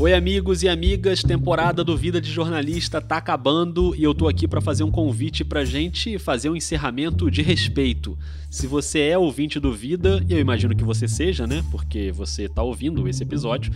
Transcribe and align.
Oi, 0.00 0.14
amigos 0.14 0.62
e 0.62 0.68
amigas, 0.68 1.24
temporada 1.24 1.82
do 1.82 1.96
Vida 1.96 2.20
de 2.20 2.30
Jornalista 2.30 3.00
tá 3.00 3.16
acabando 3.16 3.96
e 3.96 4.04
eu 4.04 4.14
tô 4.14 4.28
aqui 4.28 4.46
para 4.46 4.60
fazer 4.60 4.84
um 4.84 4.92
convite 4.92 5.44
pra 5.44 5.64
gente 5.64 6.20
fazer 6.20 6.48
um 6.48 6.54
encerramento 6.54 7.28
de 7.28 7.42
respeito. 7.42 8.16
Se 8.48 8.68
você 8.68 9.00
é 9.00 9.18
ouvinte 9.18 9.58
do 9.58 9.72
Vida, 9.72 10.24
eu 10.30 10.38
imagino 10.38 10.76
que 10.76 10.84
você 10.84 11.08
seja, 11.08 11.48
né? 11.48 11.64
Porque 11.72 12.12
você 12.12 12.48
tá 12.48 12.62
ouvindo 12.62 13.08
esse 13.08 13.24
episódio. 13.24 13.72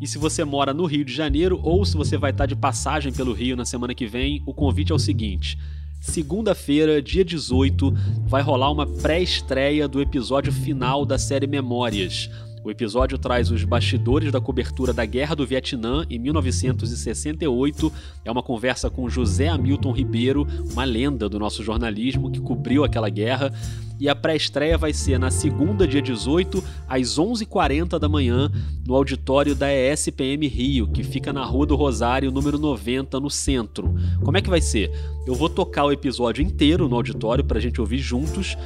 E 0.00 0.06
se 0.06 0.16
você 0.16 0.44
mora 0.44 0.72
no 0.72 0.86
Rio 0.86 1.04
de 1.04 1.12
Janeiro 1.12 1.60
ou 1.62 1.84
se 1.84 1.94
você 1.94 2.16
vai 2.16 2.30
estar 2.30 2.46
de 2.46 2.56
passagem 2.56 3.12
pelo 3.12 3.34
Rio 3.34 3.54
na 3.54 3.66
semana 3.66 3.94
que 3.94 4.06
vem, 4.06 4.42
o 4.46 4.54
convite 4.54 4.92
é 4.92 4.94
o 4.94 4.98
seguinte: 4.98 5.58
Segunda-feira, 6.00 7.02
dia 7.02 7.22
18, 7.22 7.92
vai 8.26 8.40
rolar 8.40 8.70
uma 8.70 8.86
pré-estreia 8.86 9.86
do 9.86 10.00
episódio 10.00 10.50
final 10.50 11.04
da 11.04 11.18
série 11.18 11.46
Memórias. 11.46 12.30
O 12.66 12.70
episódio 12.72 13.16
traz 13.16 13.48
os 13.52 13.62
bastidores 13.62 14.32
da 14.32 14.40
cobertura 14.40 14.92
da 14.92 15.04
Guerra 15.04 15.36
do 15.36 15.46
Vietnã 15.46 16.04
em 16.10 16.18
1968. 16.18 17.92
É 18.24 18.30
uma 18.32 18.42
conversa 18.42 18.90
com 18.90 19.08
José 19.08 19.46
Hamilton 19.46 19.92
Ribeiro, 19.92 20.44
uma 20.72 20.82
lenda 20.82 21.28
do 21.28 21.38
nosso 21.38 21.62
jornalismo 21.62 22.28
que 22.28 22.40
cobriu 22.40 22.82
aquela 22.82 23.08
guerra. 23.08 23.52
E 24.00 24.08
a 24.08 24.16
pré-estreia 24.16 24.76
vai 24.76 24.92
ser 24.92 25.16
na 25.16 25.30
segunda, 25.30 25.86
dia 25.86 26.02
18, 26.02 26.62
às 26.88 27.16
11h40 27.16 28.00
da 28.00 28.08
manhã, 28.08 28.50
no 28.84 28.96
auditório 28.96 29.54
da 29.54 29.72
ESPM 29.72 30.48
Rio, 30.48 30.88
que 30.88 31.04
fica 31.04 31.32
na 31.32 31.44
Rua 31.44 31.66
do 31.66 31.76
Rosário, 31.76 32.32
número 32.32 32.58
90, 32.58 33.20
no 33.20 33.30
centro. 33.30 33.94
Como 34.24 34.36
é 34.36 34.42
que 34.42 34.50
vai 34.50 34.60
ser? 34.60 34.90
Eu 35.24 35.36
vou 35.36 35.48
tocar 35.48 35.84
o 35.84 35.92
episódio 35.92 36.42
inteiro 36.42 36.88
no 36.88 36.96
auditório 36.96 37.44
para 37.44 37.58
a 37.58 37.60
gente 37.60 37.80
ouvir 37.80 37.98
juntos 37.98 38.56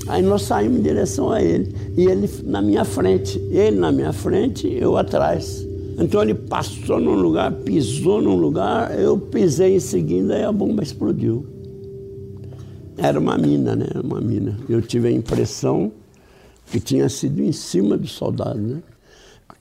Aí 0.09 0.23
nós 0.23 0.43
saímos 0.43 0.79
em 0.79 0.83
direção 0.83 1.31
a 1.31 1.43
ele. 1.43 1.75
E 1.97 2.07
ele 2.07 2.29
na 2.45 2.63
minha 2.63 2.85
frente. 2.85 3.39
Ele 3.51 3.79
na 3.79 3.91
minha 3.91 4.13
frente, 4.13 4.67
eu 4.69 4.97
atrás. 4.97 5.67
Então 5.99 6.23
ele 6.23 6.35
passou 6.35 6.99
num 7.01 7.15
lugar, 7.15 7.53
pisou 7.53 8.23
num 8.23 8.37
lugar, 8.37 8.99
eu 8.99 9.19
pisei 9.19 9.77
em 9.77 9.81
seguida 9.81 10.39
e 10.39 10.43
a 10.43 10.51
bomba 10.51 10.83
explodiu. 10.83 11.47
Era 12.97 13.19
uma 13.19 13.37
mina, 13.37 13.77
né? 13.77 13.87
Uma 14.03 14.21
mina. 14.21 14.59
Eu 14.69 14.81
tive 14.81 15.09
a 15.09 15.11
impressão 15.11 15.93
que 16.71 16.81
tinha 16.81 17.09
sido 17.09 17.43
em 17.43 17.53
cima 17.53 17.97
do 17.97 18.07
soldado, 18.07 18.59
né? 18.59 18.83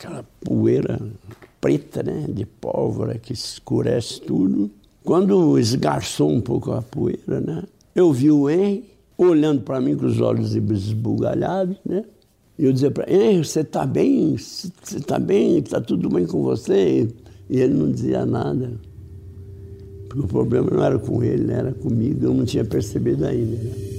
Aquela 0.01 0.25
poeira 0.43 0.99
preta, 1.59 2.01
né, 2.01 2.25
de 2.27 2.45
pólvora 2.45 3.19
que 3.19 3.33
escurece 3.33 4.19
tudo. 4.21 4.71
Quando 5.03 5.59
esgarçou 5.59 6.31
um 6.31 6.41
pouco 6.41 6.71
a 6.71 6.81
poeira, 6.81 7.39
né, 7.39 7.63
eu 7.95 8.11
vi 8.11 8.31
o 8.31 8.49
Henry 8.49 8.85
olhando 9.15 9.61
para 9.61 9.79
mim 9.79 9.95
com 9.95 10.07
os 10.07 10.19
olhos 10.19 10.55
esbugalhados, 10.55 11.77
né? 11.85 12.03
E 12.57 12.65
eu 12.65 12.73
dizia 12.73 12.91
para 12.91 13.11
ele, 13.11 13.23
Henry, 13.23 13.45
você 13.45 13.61
está 13.61 13.85
bem? 13.85 14.37
Você 14.37 14.97
está 14.97 15.17
bem? 15.17 15.59
Está 15.59 15.79
tudo 15.79 16.09
bem 16.09 16.25
com 16.25 16.43
você? 16.43 17.07
E 17.49 17.59
ele 17.59 17.73
não 17.73 17.91
dizia 17.91 18.25
nada. 18.25 18.71
Porque 20.07 20.25
o 20.25 20.27
problema 20.27 20.69
não 20.69 20.83
era 20.83 20.99
com 20.99 21.23
ele, 21.23 21.51
era 21.51 21.71
comigo, 21.73 22.25
eu 22.25 22.33
não 22.33 22.45
tinha 22.45 22.65
percebido 22.65 23.25
ainda. 23.25 23.55
Né? 23.55 23.90